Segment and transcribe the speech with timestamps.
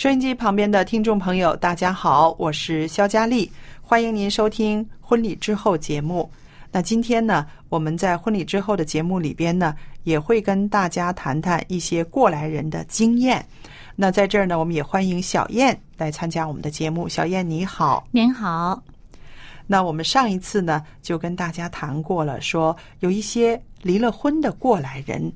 [0.00, 6.30] 收音机旁边的听众朋友，大家好，我是肖佳丽，欢迎您收听《婚礼之后》节目。
[6.72, 13.44] 那今天呢，我们在婚礼之后的节目里边呢，也会跟大家谈谈一些过来人的经验。
[13.94, 17.06] 那在这儿呢，我们也欢迎小燕来参加我们的节目。
[17.06, 18.82] 小燕你好，您好，
[19.66, 25.30] 那我们上一次呢，就跟大家谈过了，说有一些离了婚的过来人，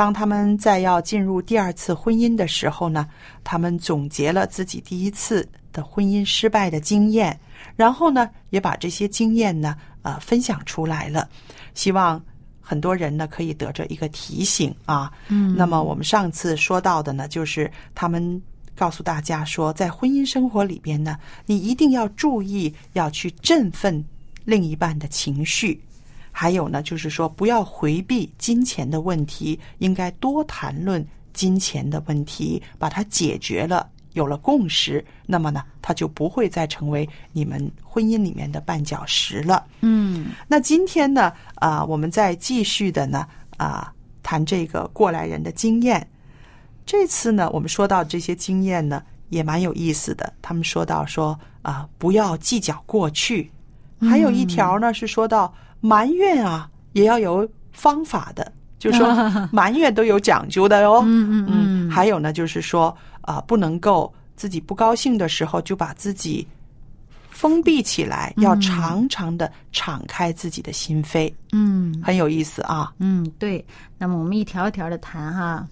[0.00, 3.06] 当他们在要进入第二次婚姻的时候呢，
[3.44, 7.38] 他们总结了自己第一次的婚姻失败的经验，
[7.76, 11.28] 然后呢，也把这些经验呢，呃，分享出来了，
[11.74, 12.18] 希望
[12.62, 15.12] 很多人呢可以得着一个提醒啊。
[15.28, 15.54] 嗯。
[15.54, 18.40] 那么我们上次说到的呢，就是他们
[18.74, 24.02] 告诉大家说，在婚姻生活里边呢，你一定要注意要去振奋
[24.46, 25.78] 另一半的情绪，
[26.40, 33.86] 还有呢，就是说不要回避金钱的问题，应该多谈论金钱的问题，把它解决了。
[34.14, 39.66] 有了共识，那么呢，它就不会再成为你们婚姻里面的绊脚石了。
[39.82, 43.28] 嗯那今天呢，啊、我们再继续的呢，
[43.58, 46.08] 啊、谈这个过来人的经验。
[46.86, 50.32] 这次呢，我们说到这些经验呢，也蛮有意思的。
[50.40, 53.50] 他们说到说啊、不要计较过去，
[54.00, 59.06] 还有一条呢是说到埋怨啊，也要有方法的，就是说
[59.52, 61.02] 埋怨都有讲究的哦。
[61.06, 66.46] 嗯嗯嗯还有呢，就是说啊、不能够自己不高兴的时候就把自己
[67.28, 72.92] 封闭起来，要常常的敞开自己的心扉，嗯很有意思啊。
[72.98, 73.64] 嗯，对。
[73.98, 75.66] 那么我们一条一条的谈哈。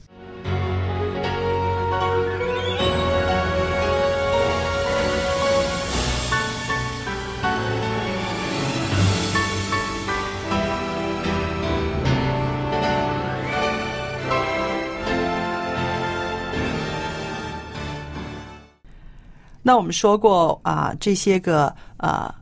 [19.62, 22.34] 那我们说过啊、这些个呃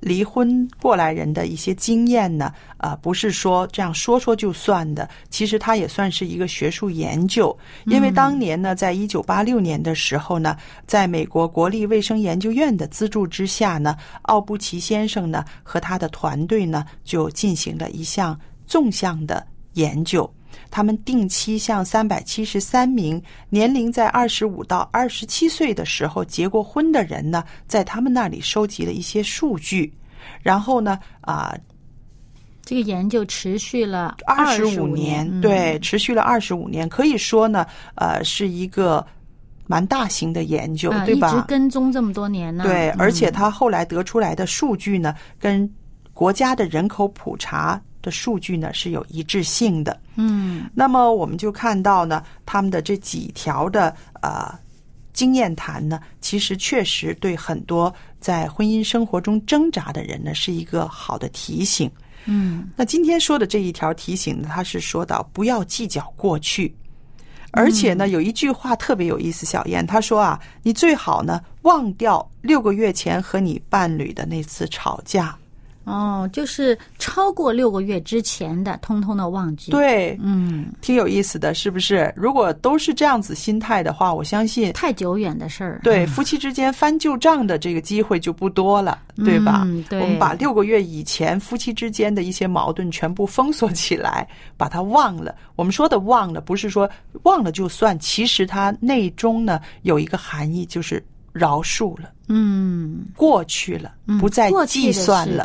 [0.00, 7.56] 离婚过来人的一些经验呢，啊、不是说这样说说就算的，其实它也算是一个学术研究。
[7.86, 20.28] 因为当年呢，在一九八六年的时候呢，在美国国立卫生研究院的资助之下呢，奥布奇先生呢和他的团队呢就进行了一项纵向的研究。
[20.70, 29.92] 他们定期向三百七十三名年龄在二十五到二十七岁的时候结过婚的人呢，在他们那里收集了一些数据，
[30.42, 31.56] 然后呢，啊、
[32.64, 39.04] 这个研究持续了二十五五年，嗯对，持续了二十五年，可以说呢，呃，是一个
[39.66, 41.28] 蛮大型的研究，啊，对吧？
[41.28, 42.64] 一直跟踪这么多年呢。
[42.64, 45.68] 对，而且嗯他后来得出来的数据呢，跟
[46.12, 49.98] 国家的人口普查的数据呢是有一致性的。
[50.16, 54.52] 嗯那么我们就看到呢，他们的这几条的呃
[55.12, 61.90] 经验谈呢，其实确实对很多在婚姻生活中挣扎的人呢，是一个好的提醒。
[62.24, 66.72] 嗯那今天说的这一条提醒呢，他是说到不要计较过去，
[67.50, 75.36] 而且呢，有一句话特别有意思，小燕他说啊，你最好呢忘掉六个月前和你伴侣的那次吵架，
[75.84, 82.12] 哦，就是超过六个月之前的，通通的忘记。，对，嗯，挺有意思的，是不是？
[82.16, 85.80] 如果都是这样子心态的话，我相信太久远的事儿。
[85.82, 89.62] 对夫妻之间翻旧账的这个机会就不多了，对吧？
[89.66, 94.26] 嗯对我们把六个月以前夫妻之间的一些矛盾全部封锁起来，
[94.56, 95.34] 把它忘了。
[95.56, 96.88] 我们说的忘了，不是说
[97.24, 105.44] 忘了就算，其实它内中呢有一个含义，就是饶恕了，嗯，过去了，嗯不再计算了，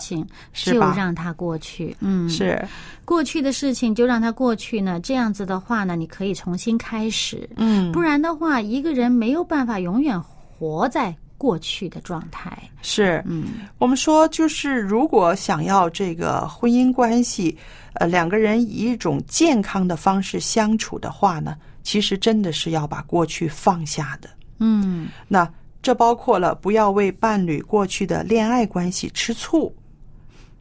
[0.53, 1.95] 就让它过去。
[2.01, 2.61] 嗯，是，
[3.05, 4.99] 过去的事情就让它过去呢。
[4.99, 7.49] 这样子的话呢，你可以重新开始。
[7.55, 12.57] 嗯，不然的话，一个人没有办法永远活在过去的状态。
[12.81, 13.23] 是。
[13.25, 13.45] 嗯
[13.77, 17.57] 我们说，就是如果想要这个婚姻关系，
[17.93, 24.29] 呃，两个人以一种健康的方式相处的话呢，其实真的是要把过去放下的。
[24.59, 25.47] 嗯那
[25.81, 29.73] 这包括了不要为伴侣过去的恋爱关系吃醋，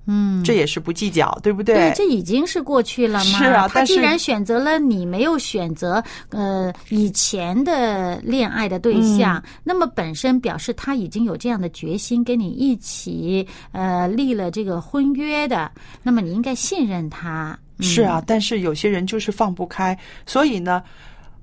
[0.07, 1.75] 嗯，这也是不计较，对不对？
[1.75, 3.39] 对，这已经是过去了嘛。
[3.39, 15.73] 是啊他既然选择了你，没有选择呃以前的恋爱的对象，嗯那么本身表示他已经有这样的决心跟你一起呃立了这个婚约的，
[16.05, 17.59] 那么你应该信任他。
[17.79, 20.83] 嗯是啊，但是有些人就是放不开，所以呢，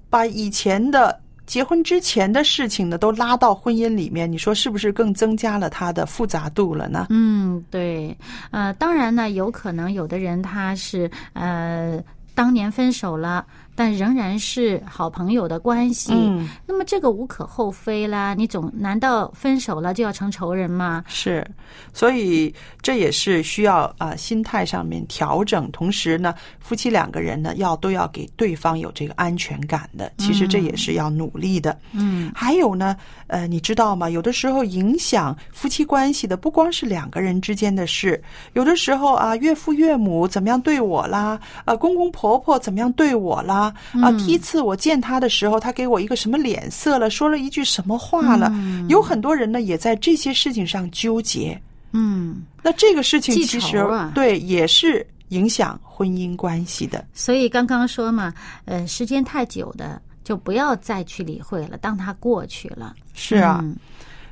[0.10, 1.22] 把以前的
[1.54, 7.06] 结婚之前的事情呢都拉到婚姻里面，你说是不是更增加了它的复杂度了呢？
[7.12, 8.18] 嗯，对，
[8.50, 12.02] 呃，当然呢，有可能有的人他是呃
[12.34, 13.46] 当年分手了，
[13.76, 18.34] 但仍然是好朋友的关系，嗯，那么这个无可厚非啦。
[18.34, 21.04] 你总难道分手了就要成仇人吗？
[21.08, 21.46] 是，
[21.94, 31.78] 所以这也是需要啊、心态上面调整，同时呢，夫妻两个人呢要都要给对方有这个安全感的，其实这也是要努力的。
[31.94, 32.96] 嗯还有呢，
[33.28, 34.10] 呃，你知道吗？
[34.10, 38.22] 有的时候影响夫妻关系的不光是两个人之间的事，
[38.54, 43.63] 有的时候啊，岳父岳母怎么样对我啦，呃，公公婆婆怎么样对我啦，
[44.02, 48.52] 啊，第一次我见他的时候，他给我一个什么脸色了，说了一句什么话了，
[48.90, 51.60] 有很多人呢也在这些事情上纠结。
[51.92, 57.06] 嗯，那这个事情其实、啊对也是影响婚姻关系的。
[57.14, 58.34] 所以刚刚说嘛，
[58.66, 62.96] 呃，时间太久的就不要再去理会了，当它过去了。
[63.14, 63.76] 是啊，嗯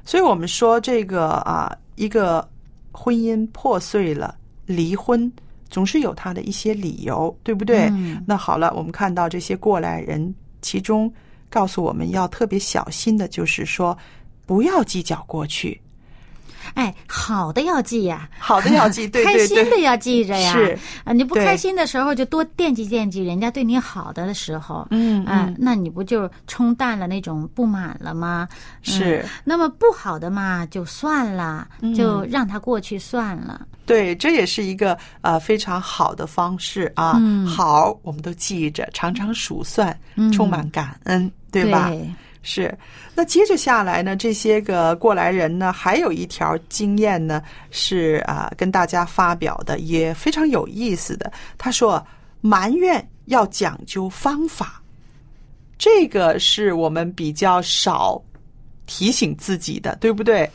[0.03, 2.47] 所以我们说这个啊，一个
[2.91, 4.33] 婚姻破碎了，
[4.65, 5.31] 离婚
[5.71, 7.87] 总是有他的一些理由，对不对？
[7.89, 10.31] 嗯那好了，我们看到这些过来人，
[10.61, 11.11] 其中
[11.49, 13.97] 告诉我们要特别小心的，就是说
[14.45, 15.81] 不要计较过去，
[16.73, 20.53] 哎，好的要记呀、好的要记， 对开对开，心的要记着呀。
[20.53, 24.87] 是啊，你不开心的时候就多惦记惦记人家对你好的时候。
[24.91, 28.47] 嗯啊嗯，那你不就冲淡了那种不满了吗？
[28.81, 33.65] 是嗯那么不好的嘛，就算了，嗯就让它过去算了。
[33.85, 37.15] 对，这也是一个呃非常好的方式啊。
[37.19, 41.89] 嗯好，我们都记着，常常数算，嗯充满感恩，对吧？
[41.89, 42.09] 对
[42.43, 42.75] 是，
[43.13, 51.31] 那接着下来呢，这些个过来人呢，还有一条经验呢，是啊、跟大家发表的，也非常有意思的。
[51.57, 52.03] 他说，
[52.41, 54.81] 埋怨要讲究方法，
[55.77, 58.19] 这个是我们比较少
[58.87, 60.49] 提醒自己的，对不对？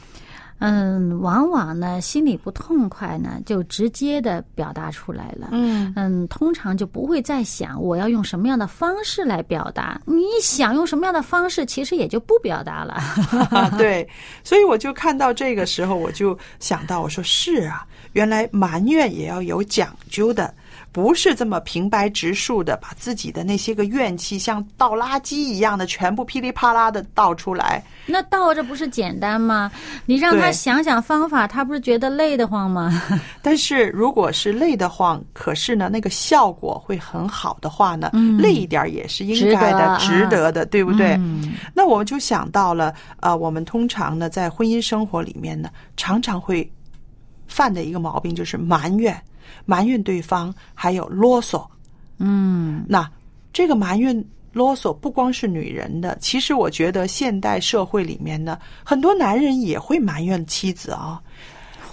[0.59, 5.49] 嗯，往往呢心里不痛快呢，就直接的表达出来了。
[5.53, 10.01] 嗯，嗯，通常就不会再想我要用什么样的方式来表达。
[10.07, 13.01] 你想用什么样的方式，其实也就不表达了。
[13.77, 14.09] 对，
[14.43, 20.53] 所以我就看到这个时候，我就想到，我说是啊，原来埋怨也要有讲究的，
[20.97, 27.85] 不是这么平白直述的把自己的那些个怨气像倒垃圾一样的全部噼里啪啦的倒出来。
[28.07, 29.71] 那倒着不是简单吗？
[30.07, 33.03] 你让他想想方法，他不是觉得累得慌吗？
[33.43, 41.09] 但是如果是累得慌，可是呢，那个效果会很好的话呢，累一点也是应该的，值得值得的，对不对？
[41.21, 46.67] 嗯那我们就想到了，呃，我们通常呢，在婚姻生活里面呢，常常会
[47.47, 49.15] 犯的一个毛病就是埋怨，
[49.65, 51.67] 埋怨对方，还有啰嗦。
[52.19, 53.11] 嗯，那
[53.53, 61.21] 这个埋怨啰嗦不光是女人的，其实我觉得现代社会里面呢，很多男人也会埋怨妻子啊、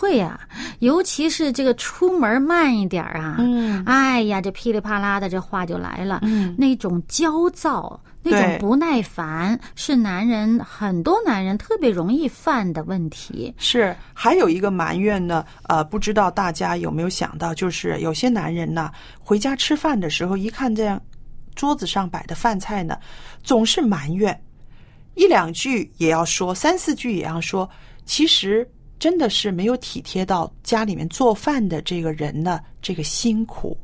[0.04, 0.38] 会呀、
[0.80, 7.98] 尤其是这个出门慢一点啊，嗯哎呀，这噼里啪啦的这话就来了，嗯那种焦躁。
[8.26, 13.54] 那种不耐烦是男人很多男人特别容易犯的问题。
[13.58, 21.02] 是，还有一个埋怨呢，呃，不知道大家有没有想到，就是有些男人呢，回家吃饭的时候，一看这样
[21.54, 22.98] 桌子上摆的饭菜呢，
[23.44, 24.42] 总是埋怨，
[25.16, 27.70] 一两句也要说，三四句也要说。
[28.06, 28.66] 其实
[29.04, 33.78] 真的是没有体贴到家里面做饭的这个人呢这个辛苦。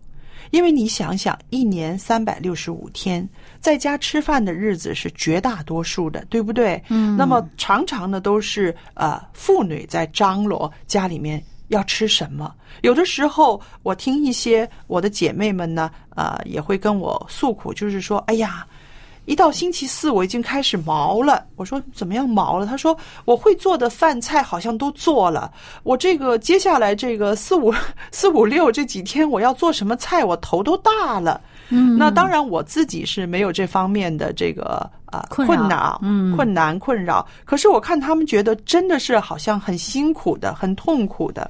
[0.52, 3.28] 因为你想想，一年三百六十五天，
[3.60, 6.82] 在家吃饭的日子是绝大多数的，对不对？
[6.88, 12.56] 嗯那么常常呢，都是呃妇女在张罗家里面要吃什么。
[12.82, 18.66] 有的时候，我听一些我的姐妹们呢，呃，也会跟我诉苦，就是说，哎呀。
[19.26, 21.46] 一到星期四，我已经开始毛了。
[21.56, 22.66] 我说怎么样毛了？
[22.66, 25.52] 他说我会做的饭菜好像都做了。
[25.84, 27.74] 我这个接下来这个四五
[28.12, 31.40] 四五六这几天我要做什么菜，我头都大了。
[31.70, 37.28] 嗯，那当然我自己是没有这方面的这个啊、困扰困扰，嗯困难困扰。
[37.46, 41.50] 可是我看他们觉得真的是好像很辛苦的，很痛苦的。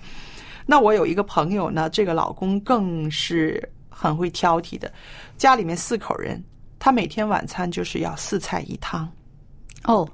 [0.66, 4.92] 那我有一个朋友呢，这个老公更是很会挑剔的，
[5.38, 6.44] 家里面四口人，
[6.80, 9.08] 他每天晚餐就是要四菜一汤，
[9.84, 10.08] 哦，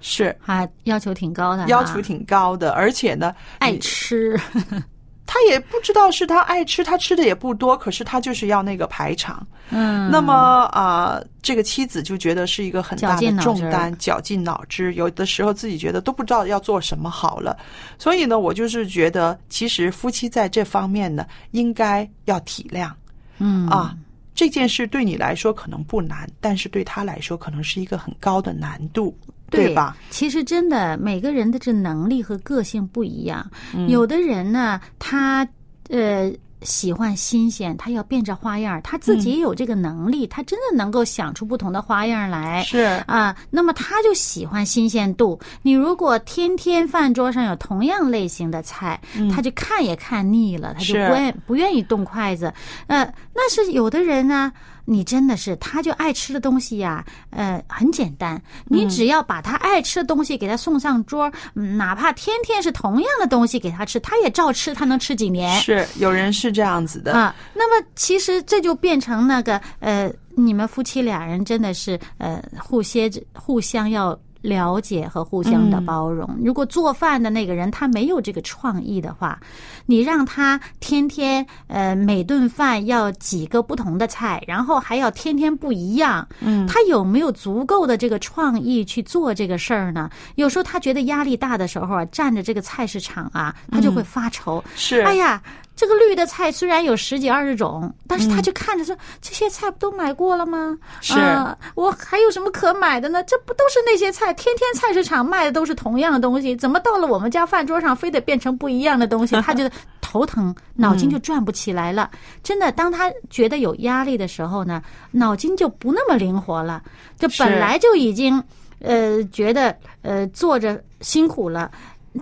[0.00, 0.36] 是。
[0.38, 4.38] 还要求挺高的哈，要求挺高的，而且呢，爱吃，
[5.26, 9.46] 他也不知道是他爱吃，他吃的也不多，可是他就是要那个排场。
[9.70, 10.34] 嗯，那么
[10.72, 17.56] 啊、这个妻子就觉得是一个很大的重担，绞尽脑汁，有的时候自己觉得都不知道要做什么好了。
[17.98, 22.90] 所以呢，我就是觉得，其实夫妻在这方面呢，应该要体谅。
[23.38, 23.66] 嗯。
[23.68, 23.96] 啊。
[24.34, 29.16] 这件事对你来说可能不难，但是对他来说可能是一个很高的难度，
[29.50, 29.96] 对吧？？
[30.10, 33.48] 其实真的，每个人的这能力和个性不一样。
[33.74, 35.46] 嗯有的人呢，他
[35.90, 36.32] 呃
[36.64, 42.62] 喜欢新鲜，他要变着花样，他自己也有这个能力，他真的能够想出不同的花样来。
[42.64, 45.38] 是，啊，那么他就喜欢新鲜度。
[45.62, 49.00] 你如果天天饭桌上有同样类型的菜，
[49.34, 52.52] 他就看也看腻了，他就不愿不愿意动筷子。
[52.86, 53.04] 呃，
[53.34, 54.52] 那是有的人呢，
[54.84, 65.60] 你真的是他就爱吃的东西呀，呃，很简单，你只要把他爱吃的东西给他送上桌，嗯哪怕天天是同样的东西给他吃，他也照吃，他能吃几年？
[65.60, 76.28] 是有人是这样子的，啊，那么其实这就变成那个呃，你们夫妻俩人真的是呃，互相互相要了解和互相的包容。
[76.44, 79.40] 如果做饭的那个人他没有这个创意的话，
[79.86, 90.10] 你让他天天呃每顿饭要几个不同的菜，然后还要天天不一样，嗯，他有没有足够的这个创意去做这个事儿呢？
[90.34, 94.62] 有时候他觉得压力大的时候啊，站着这个菜市场啊，他就会发愁。
[94.74, 95.40] 是，哎呀，
[95.74, 100.76] 这个绿的菜虽然有十几二十种，但是他就看着说、这些菜不都买过了吗？
[101.00, 103.22] 是啊我还有什么可买的呢？
[103.24, 104.32] 这不都是那些菜？
[104.34, 109.34] 天天菜市场卖的都是同样的东西，怎么到了我们家饭桌上非得变成不一样的东西？
[109.40, 112.10] 他 觉得头疼，脑筋就转不起来了。
[112.42, 116.82] 真的，当他觉得有压力的时候呢，脑筋就不那么灵活了。
[117.18, 118.42] 就本来就已经
[118.80, 121.70] 呃觉得呃坐着辛苦了。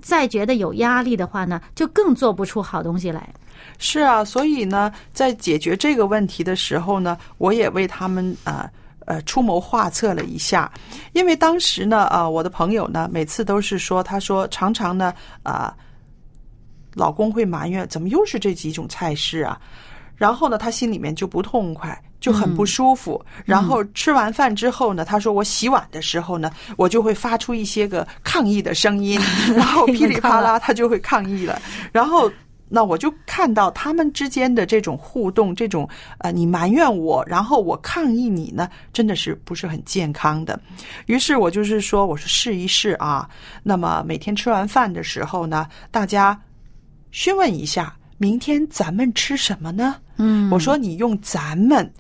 [0.01, 3.29] 再觉得有压力的话呢，就更做不出好东西来。
[3.79, 8.71] 是啊，所以呢，在解决这个问题的时候呢，我也为他们啊
[9.07, 10.71] 呃出谋划策了一下，
[11.13, 15.75] 因为当时呢，啊、我的朋友呢，每次都是说，他说常常呢，啊、
[16.95, 19.61] 老公会埋怨，怎么又是这几种菜式啊？
[20.17, 23.21] 然后呢，他心里面就不痛快，就很不舒服。
[23.45, 29.21] 然后吃完饭之后呢，他说我洗碗的时候呢，我就会发出一些个抗议的声音，
[29.57, 31.61] 然后噼里啪啦，他就会抗议了。
[31.91, 32.31] 然后
[32.69, 40.61] 那我就看到他们之间的这种互动，这种呃，你埋怨我，然后我抗议你呢，真的是不是很健康的。
[41.07, 43.29] 于是我就是说，我说试一试啊。
[43.65, 46.41] 那么每天吃完饭的时候呢，大家
[47.11, 49.97] 询问一下，明天咱们吃什么呢？
[50.19, 51.91] 嗯我说你用咱们，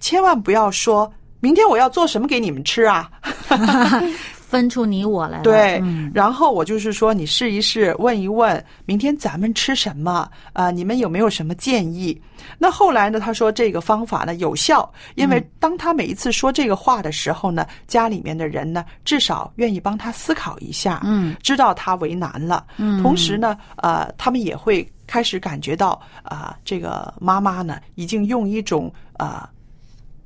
[0.00, 3.10] 千万不要说明天我要做什么给你们吃啊。
[4.48, 5.42] 分出你我来了。
[5.42, 10.30] 对，嗯然后我就是说，你试一试，问一问，明天咱们吃什么？
[10.54, 12.18] 啊、你们有没有什么建议？
[12.56, 13.18] 那后来呢？
[13.18, 29.48] 他说这个方法呢有效，因为当他每一次说这个话的时候呢，家里面的人呢至少愿意帮他思考一下，嗯，知道他为难了，嗯同时呢，呃，他们也会开始感觉到啊、这个妈妈呢已经用一种啊。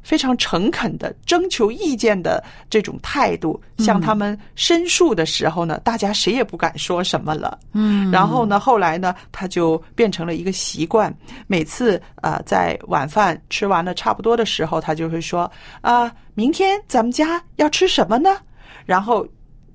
[0.03, 7.59] 非常诚恳的征求意见的这种态度，向他们申诉的时候呢，大家谁也不敢说什么了。
[7.75, 11.15] 嗯，然后呢，后来呢，他就变成了一个习惯，
[11.47, 15.49] 每次呃在晚饭吃完了差不多的时候，他就会说
[15.83, 18.39] 啊、明天咱们家要吃什么呢？
[18.87, 19.25] 然后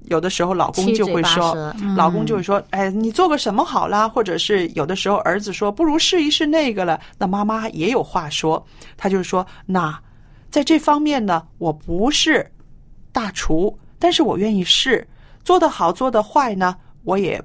[0.07, 4.07] 有的时候老公就会说，嗯老公就会说，哎，你做个什么好啦？
[4.07, 6.99] 或者是有的时候儿子说，不如试一试那个了。
[7.17, 8.63] 那妈妈也有话说，
[8.97, 9.97] 她就是说，那
[10.49, 12.45] 在这方面呢，我不是
[13.11, 15.07] 大厨，但是我愿意试，
[15.43, 17.41] 做得好做得坏呢，我也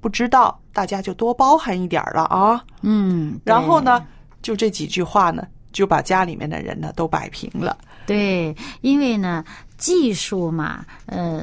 [0.00, 2.64] 不知道，大家就多包涵一点儿了啊。
[2.82, 4.04] 嗯，然后呢，
[4.42, 7.76] 就这几句话呢，就把家里面的人呢都摆平了。
[8.06, 9.42] 对，因为呢，
[9.78, 11.42] 技术嘛，呃，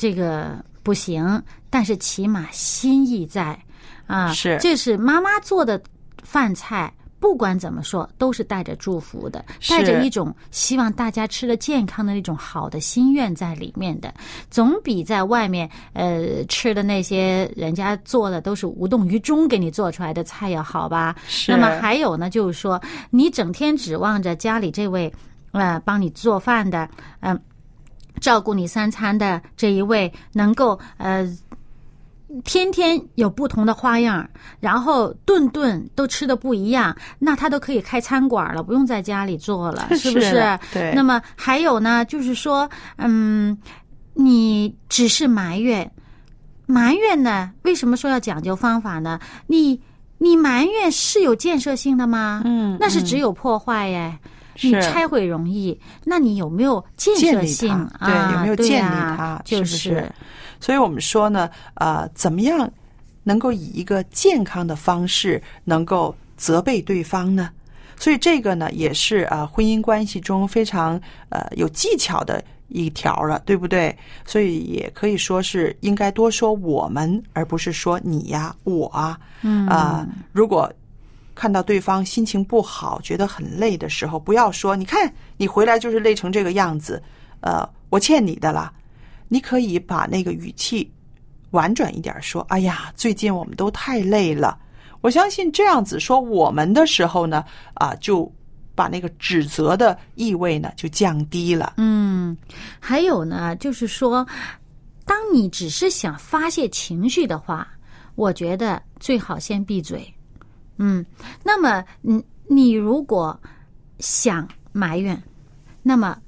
[0.00, 3.58] 这个不行，但是起码心意在
[4.06, 4.32] 啊。
[4.32, 5.78] 是这是妈妈做的
[6.22, 6.90] 饭菜。
[7.20, 14.14] 不管怎么说，都是带着祝福的，带着一种希望大家吃的健康的那种好的心愿在里面的，
[14.50, 21.14] 总比在外面呃吃的那些人家做的都是无动于衷给你做出来的菜要好吧？
[21.28, 22.80] 是那么还有呢，就是说
[23.10, 25.12] 你整天指望着家里这位
[25.52, 26.88] 呃帮你做饭的，
[27.20, 27.38] 嗯、
[28.20, 31.26] 照顾你三餐的这一位能够呃。
[32.44, 34.24] 天天有不同的花样，
[34.60, 40.56] 然后顿顿都吃的不一样，那他都可以开餐馆了，不用在家里做了， 是不是？
[40.72, 40.92] 对。
[40.94, 43.58] 那么还有呢，就是说，嗯，
[44.14, 45.90] 你只是埋怨，
[46.66, 47.50] 埋怨呢？
[47.62, 49.18] 为什么说要讲究方法呢？
[49.48, 49.80] 你
[50.18, 52.42] 你埋怨是有建设性的吗？
[52.44, 54.16] 嗯，那是只有破坏耶。
[54.60, 58.32] 你是拆毁容易，那你有没有建设性它对啊？
[58.32, 60.12] 有没有建立啊它就是不是
[60.60, 62.70] 所以我们说呢，呃，怎么样
[63.22, 67.50] 能够以一个健康的方式能够责备对方呢？
[67.96, 73.94] 所以这个呢，也是啊、呃婚姻关系中非常呃有技巧的一条了，对不对？
[74.24, 79.18] 所以也可以说是应该多说我们，而不是说你呀、我啊。
[79.42, 80.70] 嗯啊、如果
[81.40, 87.02] 看到对方心情不好，觉得很累的时候，不要说“你看你回来就是累成这个样子”，
[87.40, 88.70] 呃，我欠你的啦。
[89.26, 90.92] 你可以把那个语气
[91.52, 94.58] 婉转一点说：“哎呀，最近我们都太累了。”
[95.00, 97.42] 我相信这样子说我们的时候呢，
[97.72, 98.30] 啊，就
[98.74, 101.72] 把那个指责的意味呢就降低了。
[101.78, 102.36] 嗯，
[102.78, 104.26] 还有呢，就是说，
[105.06, 107.66] 当你只是想发泄情绪的话，
[108.14, 110.06] 我觉得最好先闭嘴。
[110.82, 111.04] 嗯，
[111.44, 113.38] 那么，嗯，你如果
[113.98, 115.22] 想埋怨，
[115.82, 116.18] 那么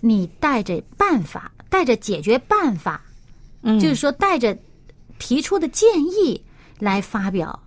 [0.00, 3.00] 你带着办法，带着解决办法，
[3.62, 3.80] 嗯。
[3.80, 4.56] 就是说带着
[5.18, 6.38] 提出的建议
[6.78, 7.58] 来发表，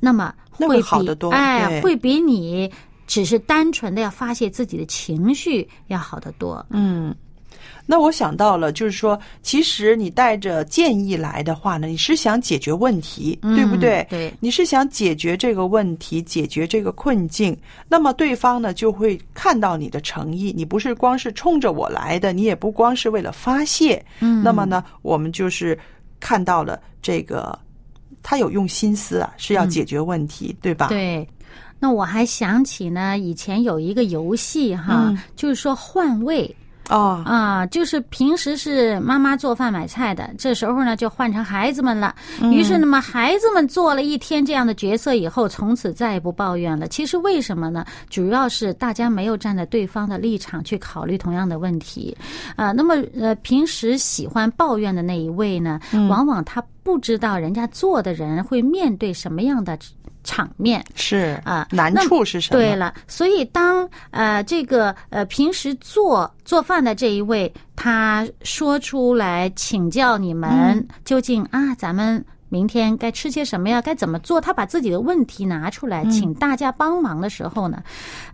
[0.00, 2.72] 那么会比会好得多哎，会比你
[3.06, 6.64] 只是单纯的要发泄自己的情绪要好得多。
[6.70, 7.14] 嗯，
[7.86, 14.06] 那我想到了，就是说，其实你带着建议来的话呢，你是想解决问题，对不对？
[14.08, 17.56] 对你是想解决这个问题，解决这个困境，
[17.88, 25.76] 那么对方呢就会看到你的诚意，你不是光是冲着我来的，你也不光是为了发泄，嗯那么呢，我们就是
[26.20, 27.58] 看到了这个
[28.22, 31.26] 他有用心思啊，是要解决问题，对吧？，对，
[31.80, 36.54] 那我还想起呢，以前有一个游戏哈，嗯就是说换位。
[36.90, 42.14] 哦，啊，就是平时是妈妈做饭买菜的，这时候呢就换成孩子们了。
[42.52, 46.88] 于是，那么孩子们做了一天这样的角色以后，从此再也不抱怨了。
[46.88, 47.84] 其实为什么呢？
[48.08, 52.16] 主要是大家没有站在对方的立场去考虑同样的问题。
[52.56, 59.78] 啊，那么呃，平时喜欢抱怨的那一位呢，往往他不知道人家做的人会面对什么样的
[60.24, 60.84] 场面。
[60.94, 62.58] 是啊难处是什么？
[62.58, 72.24] 对了，所以当呃这个呃平时做做饭的这一位，他说出来请教你们嗯究竟啊，咱们。
[72.50, 73.80] 明天该吃些什么呀？
[73.80, 74.38] 该怎么做？
[74.38, 77.82] 他把自己的问题拿出嗯来，请大家帮忙的时候呢，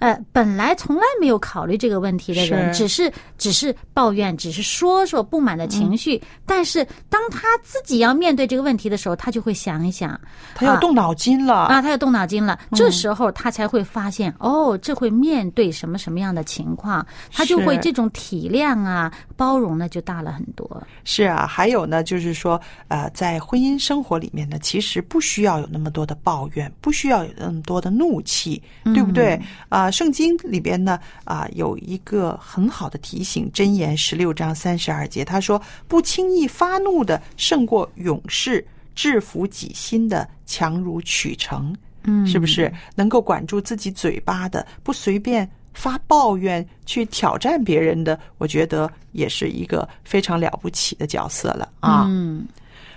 [0.00, 6.16] 呃，本来从来没有考虑这个问题的人，是只是只是抱怨，只是说说不满的情绪。
[6.16, 10.20] 嗯但是当他自己要面对这个问题的时候，他就会想一想，啊
[10.54, 20.80] 他要动脑筋了啊，他要动脑筋了，这时候他才会发现，哦，这会面对什么什么样的情况，他就会这种体谅啊、包容呢，就大了很多。
[21.04, 28.62] 是啊，还有呢，就是说，呃，在婚姻生活里面呢，其实不需要有那么多的抱怨，不需要有那么多的怒气，
[28.94, 29.40] 对不对？
[29.68, 38.64] 啊、圣经里边呢，啊、有一个很好的提醒，箴言十六章三十二节，他说：“不轻易发怒的胜过勇士，
[38.94, 41.74] 制服己心的强如取成。”
[42.08, 48.16] 嗯，是不是能够管住自己嘴巴的，不随便发抱怨去挑战别人的？
[48.38, 52.04] 我觉得也是一个非常了不起的角色了啊。
[52.08, 52.46] 嗯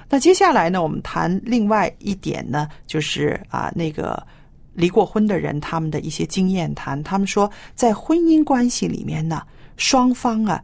[0.09, 4.25] 那接下来呢，我们谈另外一点呢，就是啊，那个
[4.73, 7.01] 离过婚的人他们的一些经验谈。
[7.03, 9.43] 他们说，在婚姻关系里面呢，
[9.77, 10.63] 双方啊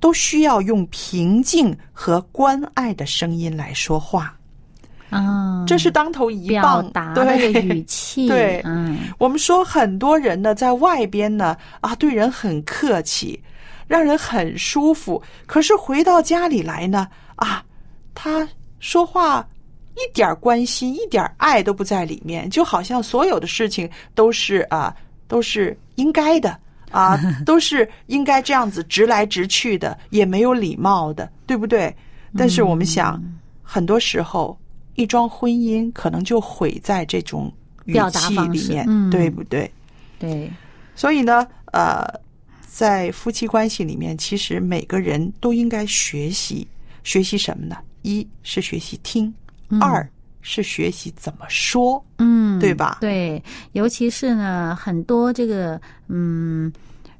[0.00, 4.34] 都需要用平静和关爱的声音来说话，
[5.10, 6.90] 啊，这是当头一表棒。
[6.92, 13.38] 达那对个语气，对嗯我们说很多人呢，在外边呢啊，对人很客气，
[13.86, 15.22] 让人很舒服。
[15.44, 17.62] 可是回到家里来呢，啊，
[18.14, 18.48] 他
[18.80, 19.46] 说话
[19.94, 24.94] 一点关心、一点爱都不在里面，就好像所有的事情都是啊，
[25.28, 26.58] 都是应该的
[26.90, 31.94] 啊， 都是应该这样子直来直去的，也没有礼貌的，对不对？
[32.36, 33.22] 但是我们想，
[33.62, 34.58] 很多时候
[34.94, 37.52] 一桩婚姻可能就毁在这种
[37.84, 39.70] 语表达气里面，对不对？
[40.18, 40.50] 对，
[40.94, 42.06] 所以呢，呃，
[42.66, 46.66] 在夫妻关系里面，其实每个人都应该学习
[47.02, 47.76] 学习什么呢？
[48.02, 49.32] 一是学习听，
[49.80, 50.08] 二
[50.42, 56.72] 是学习怎么说，嗯，对吧对，尤其是呢，很多这个嗯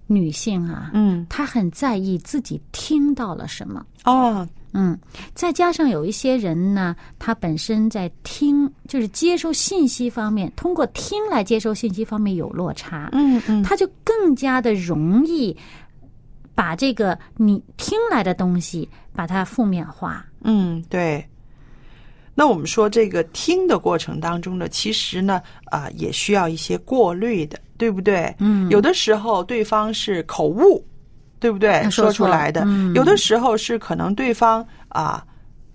[0.07, 3.85] 女性啊，嗯，她很在意自己听到了什么。
[4.05, 4.99] 哦，嗯，
[5.35, 15.55] 再加上有一些人呢，他本身在听，就是接收信息方面，通过听来接收信息方面有落差，嗯嗯，他就更加的容易
[16.55, 20.25] 把这个你听来的东西把它负面化。
[20.42, 21.24] 嗯，对。
[22.35, 28.35] 那我们说这个听的过程当中呢，其实呢，啊、也需要一些过滤的，对不对？
[28.38, 30.83] 嗯有的时候对方是口误，
[31.38, 31.81] 对不对？
[31.83, 35.22] 他说出来的，嗯有的时候是可能对方啊、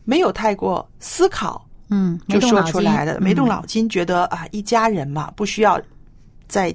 [0.05, 5.79] 没有太过思考，嗯，就说出来的，没动嗯脑筋，觉得啊，一家人嘛，不需要
[6.47, 6.73] 在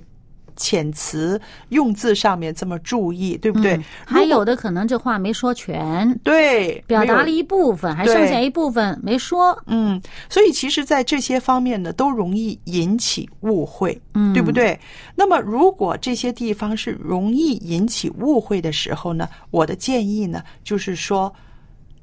[0.56, 3.74] 遣词用字上面这么注意，对不对？
[3.76, 9.56] 嗯还有的可能这话没说全，对，表达了一部分，还剩下一部分没说。
[9.66, 14.50] 嗯，所以其实，在这些方面呢，都容易引起误会，嗯，对不？
[14.50, 14.78] 对？
[15.14, 21.32] 那么，如果这些地方是容易引起误会的时候呢，我的建议呢，就是说，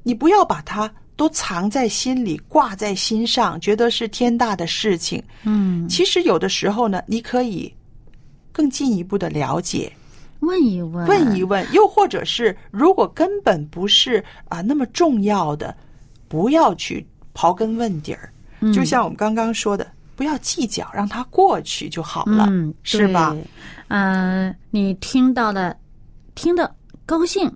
[0.02, 5.22] 你不要把它都藏在心里，挂在心上，觉得是天大的事情。
[5.42, 7.72] 嗯，其实有的时候呢，你可以
[8.58, 9.92] 更进一步的了解，
[10.40, 15.72] 问一问，问一问，又或者是如果根本不是啊那么重要的，
[16.26, 18.28] 不要去刨根问底儿。
[18.58, 23.30] 嗯就像我们刚刚说的，不要计较，让它过去就好了，嗯，是吧？
[23.32, 23.44] 对？
[23.86, 25.76] 嗯、你听到了，
[26.34, 26.74] 听得
[27.06, 27.48] 高兴，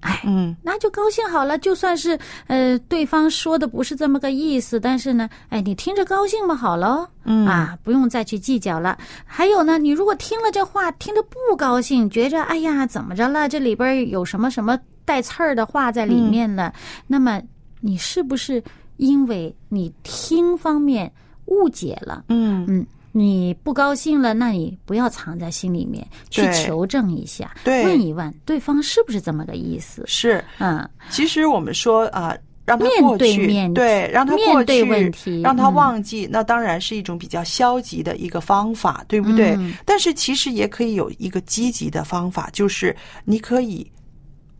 [0.00, 1.58] 哎，嗯那就高兴好了。
[1.58, 8.96] 就算是呃对方说的不是这么个意思，但是呢，哎，你听着高兴嘛好了，嗯啊，不用再去计较了。
[9.24, 16.72] 还有呢，你如果听了这话听着不高兴，觉着哎呀怎么着了，这里边有什么什么带刺儿的话在里面了，
[17.06, 17.40] 那么
[17.80, 18.62] 你是不是
[18.96, 21.12] 因为你听方面
[21.46, 22.24] 误解了？
[22.28, 30.02] 嗯，嗯，你不高兴了，那你不要藏在心里面，去求证一下，对问一问对方是不是这么个意思。
[30.06, 30.44] 是。
[30.58, 32.36] 嗯，其实我们说啊。
[32.66, 39.56] 让他过去，对面对，让他过对问题让他嗯忘记，那当然是一种比较消极的一个方法，对不对？
[39.58, 42.94] 嗯但是其实也可以有一个积极的方法，就是
[43.24, 43.90] 你可以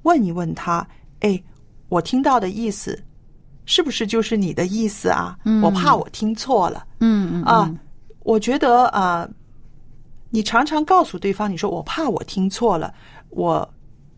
[0.03, 0.85] 问一问他，
[1.21, 1.41] 哎，
[1.89, 3.01] 我听到的意思
[3.65, 5.39] 是不是就是你的意思啊？
[5.45, 7.73] 嗯我怕我听错了嗯嗯啊。
[8.31, 9.29] 我觉得啊，
[10.31, 12.95] 你常常告诉对方，你说我怕我听错了，
[13.31, 13.69] 我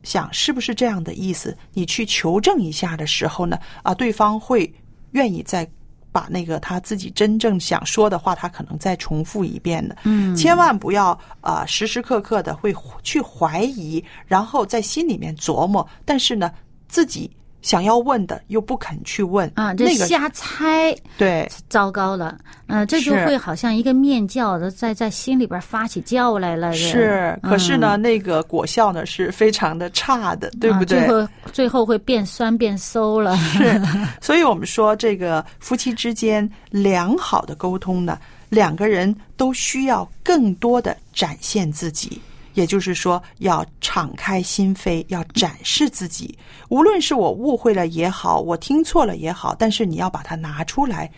[0.03, 1.57] 想是不是这样的意思？
[1.73, 4.71] 你去求证一下的时候呢，啊，对方会
[5.13, 5.67] 愿意再
[6.13, 9.97] 把那个他自己真正想说的话，他可能再重复一遍的。
[10.05, 16.53] 嗯，千万不要啊、呃时时刻刻的会去怀疑，然后在心里面琢磨，但是呢，
[16.87, 17.31] 自己
[17.63, 22.37] 想要问的又不肯去问啊，这那个瞎猜，对糟糕了。
[22.67, 26.73] 嗯、这就会好像一个面教的在在心里边发起教来了。
[26.73, 30.87] 是，可是呢，嗯那个果效呢是非常的差的，对不啊、对？
[30.87, 33.37] 最后最后会变酸变馊了。
[33.37, 33.81] 是，
[34.21, 42.21] 所以我们说，这个夫妻之间良好的沟通呢，两个人都需要更多的展现自己，
[42.55, 46.37] 也就是说，要敞开心扉，要展示自己。
[46.69, 51.11] 无论是我误会了也好，我听错了也好，但是你要把它拿出来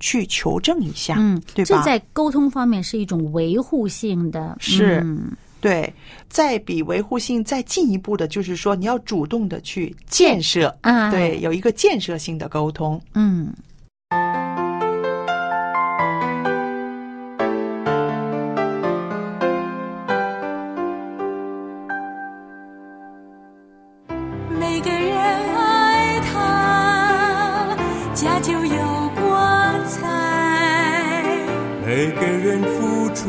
[0.00, 1.76] 去求证一下，嗯，对吧？
[1.76, 4.56] 这在沟通方面是一种维护性的。
[4.60, 5.92] 是嗯对，
[6.28, 13.00] 再比维护性再进一步的，就是说你要主动的去建设，啊，对，，有一个建设性的沟通。
[13.14, 13.52] 嗯。
[28.22, 29.98] 家就有光彩。
[31.84, 33.28] 每个人付出，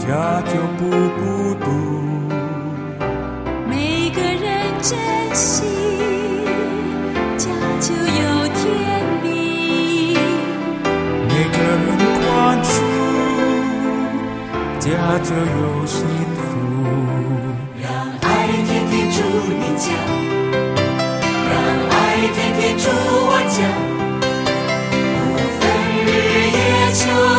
[0.00, 1.70] 家就不孤独。
[3.68, 4.42] 每个人
[4.82, 4.98] 珍
[5.32, 5.62] 惜，
[7.38, 7.46] 家
[7.78, 8.60] 就有甜
[9.22, 10.16] 蜜。
[11.28, 11.86] 每个人
[12.18, 12.20] 宽
[12.64, 12.74] 恕，
[14.80, 14.90] 家
[15.22, 16.02] 就有幸
[23.54, 23.66] 不分
[26.06, 26.08] 日
[26.56, 27.31] 夜秋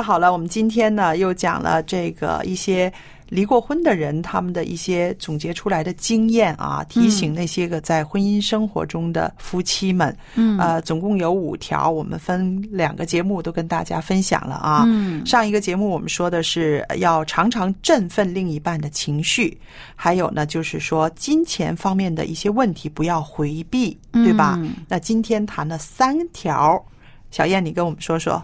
[0.00, 2.90] 那好了，我们今天呢又讲了这个一些
[3.28, 14.84] 离过婚的人他们的一些总结出来的经验啊，提醒那些个在婚姻生活中的夫妻们，嗯呃，总共有五条，我们分两个节目都跟大家分享了啊。
[14.86, 19.54] 嗯上一个节目我们说的是呃要常常振奋另一半的情绪，
[19.94, 24.54] 还有呢就是说金钱方面的一些问题不要回避，对吧？
[24.62, 26.82] 嗯那今天谈了三条，
[27.30, 28.42] 小燕你跟我们说说。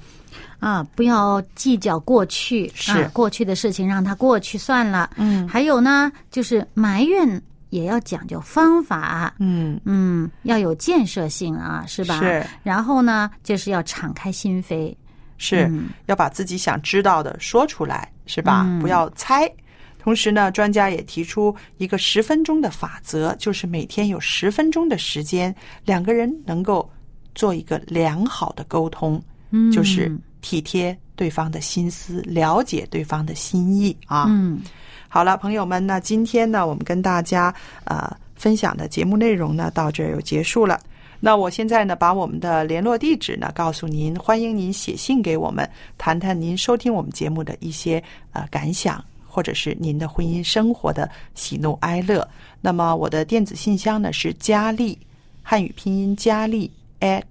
[0.58, 5.10] 啊，不要计较过去，是啊、过去的事情让它过去算了。
[5.16, 7.40] 嗯还有呢，就是埋怨
[7.70, 12.18] 也要讲究方法，嗯，嗯，要有建设性啊，是吧？
[12.20, 12.44] 是。
[12.62, 14.94] 然后呢，就是要敞开心扉，
[15.36, 18.62] 是、嗯要把自己想知道的说出来，是吧？
[18.66, 19.50] 嗯不要猜。
[19.98, 25.52] 同时呢，专家也提出一个十分钟的法则，就是每天有十分钟的时间，
[25.84, 26.88] 两个人能够
[27.34, 30.16] 做一个良好的沟通，嗯就是
[30.46, 34.26] 体贴对方的心思，了解对方的心意啊。
[34.28, 34.62] 嗯
[35.08, 37.52] 好了，朋友们，那今天呢，我们跟大家
[37.84, 40.78] 呃分享的节目内容呢，到这儿又结束了。
[41.18, 48.00] 那我现在呢，把我们的联络地址呢告诉您，欢迎您写信给我们，谈谈您收听我们节目的一些
[48.32, 52.28] 呃感想，或者是您的婚姻生活的喜怒哀乐。
[52.60, 54.96] 那么我的电子信箱呢是佳丽，
[55.42, 57.24] 汉语拼音佳丽 at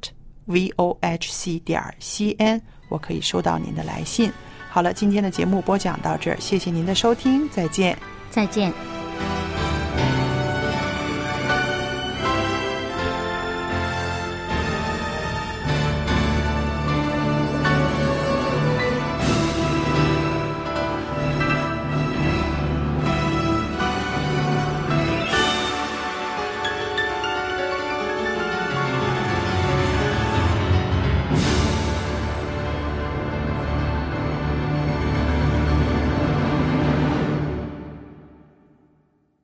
[0.45, 2.59] v o h c 点 c n，
[2.95, 4.31] 我可以收到您的来信。
[4.69, 7.97] 好了，今天的节目播讲到这儿，谢谢您的收听，再见。
[8.29, 8.71] 再见。